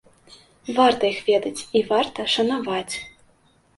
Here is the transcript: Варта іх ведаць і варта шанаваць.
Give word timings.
Варта 0.77 1.03
іх 1.13 1.19
ведаць 1.29 1.65
і 1.81 1.85
варта 1.93 2.27
шанаваць. 2.37 2.95